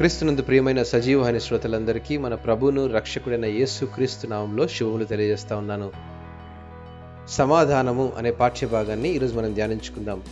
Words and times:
క్రీస్తునందు 0.00 0.42
ప్రియమైన 0.42 0.82
సజీవహాని 0.82 1.40
శ్రోతలందరికీ 1.40 2.16
మన 2.16 2.34
ప్రభువును 2.34 2.86
రక్షకుడైన 2.86 3.44
యేసు 3.44 3.84
క్రీస్తు 3.84 4.26
నామంలో 4.26 4.68
శుభములు 4.68 5.04
తెలియజేస్తా 5.04 5.56
ఉన్నాను. 5.56 5.92
సమాధానము 7.28 8.12
అనే 8.18 8.30
పాఠ్య 8.30 8.66
భాగాన్ని 8.66 9.08
ఈరోజు 9.08 9.34
మనం 9.34 9.54
ధ్యానించుకుందాం. 9.54 10.22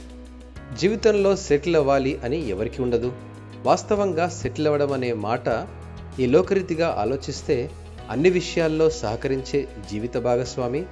జీవితంలో 0.78 1.36
సెటిల్ 1.36 1.76
అవ్వాలి 1.76 2.20
అని 2.24 2.48
ఎవరికి 2.48 2.82
ఉండదు. 2.82 3.12
వాస్తవంగా 3.62 4.28
సెటిల్ 4.28 4.66
అవ్వడం 4.66 4.92
అనే 4.92 5.12
మాట 5.12 5.66
ఈ 6.20 6.26
లోకరీతిగా 6.26 6.96
ఆలోచిస్తే 6.98 7.70
అన్ని 8.10 8.30
విషయాల్లో 8.30 8.90
సహకరించే 8.90 9.68
జీవిత 9.90 10.16
భాగస్వామి 10.16 10.84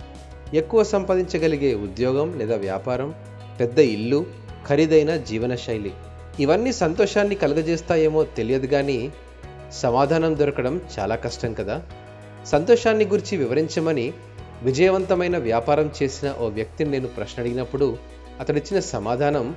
ఎక్కువ 0.54 0.84
సంపాదించగలిగే 0.84 1.74
ఉద్యోగం 1.74 2.38
లేదా 2.38 2.56
వ్యాపారం 2.56 3.14
పెద్ద 3.60 3.78
ఇల్లు 3.78 4.26
ఖరీదైన 4.68 5.16
జీవన 5.16 5.54
శైలి. 5.54 5.92
ఇవన్నీ 6.40 6.72
సంతోషాన్ని 6.72 7.34
కలుగజేస్తాయేమో 7.34 8.24
తెలియదు 8.24 8.66
కానీ 8.66 9.12
సమాధానం 9.72 10.38
దొరకడం 10.38 10.80
చాలా 10.98 11.16
కష్టం 11.16 11.54
కదా. 11.54 11.82
సంతోషాన్ని 12.46 13.04
గురించి 13.04 13.36
వివరించమని 13.36 14.12
విజయవంతమైన 14.62 15.38
వ్యాపారం 15.38 15.90
చేసిన 16.02 16.34
ఓ 16.40 16.48
వ్యక్తిని 16.48 16.90
నేను 16.90 17.08
ప్రశ్న 17.08 17.40
అడిగినప్పుడు 17.40 17.98
అతడిచ్చిన 18.40 18.80
సమాధానం 18.80 19.56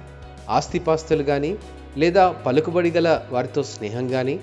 ఆస్తిపాస్తులు 0.49 1.23
కానీ 1.23 1.57
లేదా 1.97 2.31
పలుకుబడి 2.31 2.91
గల 2.91 3.21
వారితో 3.31 3.63
స్నేహం 3.63 4.07
కానీ 4.07 4.39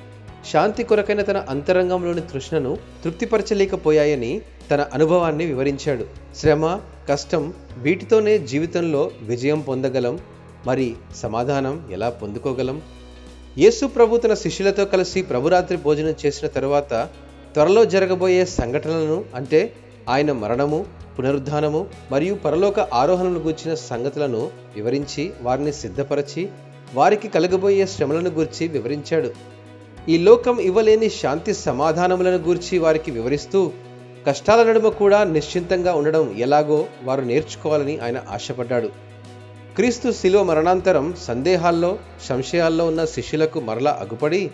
శాంతి 0.53 0.83
కొరకైన 0.83 1.23
తన 1.23 1.37
అంతరంగంలోని 1.49 2.21
తృష్ణను 2.21 2.79
తృప్తిపరచలేకపోయాయని 3.05 4.41
తన 4.71 4.81
అనుభవాన్ని 4.81 5.47
వివరించాడు. 5.47 6.07
శ్రమ 6.37 6.81
కష్టం 7.09 7.55
వీటితోనే 7.79 8.39
జీవితంలో 8.39 9.11
విజయం 9.23 9.61
పొందగలం 9.61 10.21
మరి 10.67 10.87
సమాధానం 11.23 11.75
ఎలా 11.93 12.09
పొందుకోగలం? 12.11 12.77
యేసు 13.59 13.85
ప్రభు 13.87 14.17
తన 14.17 14.35
శిష్యులతో 14.35 14.85
కలిసి 14.85 15.23
ప్రభురాత్రి 15.23 15.77
భోజనం 15.77 16.15
చేసిన 16.27 16.49
తరువాత 16.49 16.93
త్వరలో 17.55 17.85
జరగబోయే 17.85 18.45
సంఘటనలను 18.45 19.25
అంటే 19.35 19.61
ఆయన 20.09 20.33
మరణము 20.33 20.87
పునరుద్ధానము 21.19 21.87
మరియు 22.13 22.35
పరలోక 22.35 22.81
ఆరోహణను 22.81 23.41
గూర్చిన 23.41 23.75
సంగతులను 23.75 24.51
వివరించి 24.77 25.25
వారిని 25.43 25.73
సిద్ధపరచి 25.73 26.49
వారికి 26.95 27.29
కలగబోయే 27.29 27.87
శ్రమలను 27.87 28.31
గూర్చి 28.31 28.69
వివరించాడు. 28.69 29.31
ఈ 30.09 30.19
లోకం 30.19 30.59
ఇవ్వలేని 30.61 31.09
శాంతి 31.11 31.55
సమాధానములను 31.55 32.37
గూర్చి 32.37 32.79
వారికి 32.79 33.11
వివరిస్తూ 33.11 33.61
కష్టాల 34.27 34.61
నడుమ 34.69 34.89
కూడా 34.89 35.25
నిశ్చింతంగా 35.25 35.95
ఉండడం 35.95 36.35
ఎలాగో 36.39 36.79
వారు 37.05 37.21
నేర్చుకోవాలని 37.21 37.99
ఆయన 37.99 38.19
ఆశపడ్డాడు. 38.31 38.89
క్రీస్తు 39.77 40.13
శిలువ 40.13 40.43
మరణాంతరం 40.43 41.15
సందేహాల్లో 41.23 41.99
సంశయాల్లో 42.23 42.87
ఉన్న 42.87 43.05
శిష్యులకు 43.05 43.61
మరలా 43.61 43.91
అగుపడి 44.01 44.51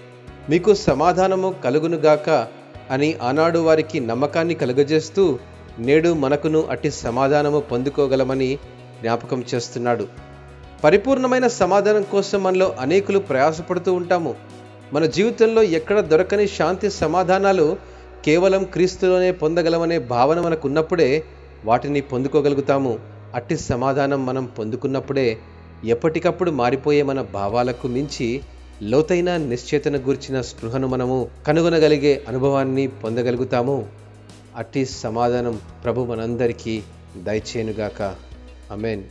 మీకు 0.50 0.74
సమాధానము 0.74 1.54
కలుగునుగాక 1.64 2.46
అని 2.90 3.14
ఆనాడు 3.22 3.58
వారికి 3.58 4.00
నమ్మకాన్ని 4.00 4.54
కలుగజేస్తూ 4.54 5.38
నేడు 5.78 6.12
మనకును 6.12 6.66
అట్టి 6.70 6.90
సమాధానము 6.90 7.60
పొందుకోగలమని 7.60 8.58
జ్ఞాపకం 9.00 9.44
చేస్తున్నాడు. 9.54 10.08
పరిపూర్ణమైన 10.84 11.46
సమాధానం 11.46 12.02
కోసం 12.02 12.42
మనలో 12.42 12.76
అనేకులు 12.80 13.18
ప్రయాసపడుతూ 13.18 13.94
ఉంటాము. 13.94 14.34
మన 14.92 15.06
జీవితంలో 15.06 15.62
ఎక్కడ 15.62 16.00
దొరకని 16.00 16.48
శాంతి 16.48 16.90
సమాధానాలు 16.90 17.76
కేవలం 18.24 18.64
క్రీస్తులోనే 18.64 19.32
పొందగలమనే 19.32 19.98
భావన 19.98 20.40
మనకున్నప్పుడే 20.40 21.24
వాటిని 21.64 22.00
పొందుకోగలుగుతాము. 22.00 23.11
అట్టి 23.34 23.58
సమాధానం 23.58 24.26
మనం 24.26 24.44
పొందుకున్నప్పుడే 24.44 25.38
ఎప్పటికప్పుడు 25.84 26.50
మారిపోయే 26.50 27.02
మన 27.02 27.22
భావాలకు 27.22 27.88
మించి 27.88 28.42
లోతైన 28.82 29.36
నిశ్చేతన 29.36 29.96
గూర్చిన 29.96 30.40
స్పృహను 30.40 30.86
మనము 30.86 31.28
కనుగొనగలిగే 31.46 32.24
అనుభవాన్ని 32.28 32.86
పొందగలుగుతాము. 32.86 33.88
అట్టి 34.56 34.86
సమాధానం 34.86 35.60
ప్రభు 35.84 36.04
మనందరికీ 36.04 36.82
దయచేనుగాక 37.16 38.02
అమెన్ 38.70 39.02